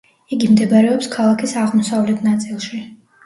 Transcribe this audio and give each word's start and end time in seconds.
იგი 0.35 0.47
მდებარეობს 0.53 1.09
ქალაქის 1.15 1.53
აღმოსავლეთ 1.65 2.25
ნაწილში. 2.31 2.81